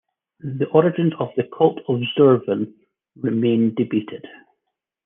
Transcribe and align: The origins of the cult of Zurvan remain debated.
The 0.39 0.65
origins 0.71 1.13
of 1.19 1.29
the 1.37 1.43
cult 1.55 1.77
of 1.87 1.99
Zurvan 2.17 2.73
remain 3.17 3.75
debated. 3.75 4.27